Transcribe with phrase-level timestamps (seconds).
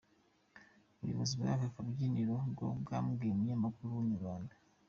[0.99, 4.53] Ubuyobozi bw’aka kabyiniro bwo bwabwiye umunyamakuru wa Inyarwanda.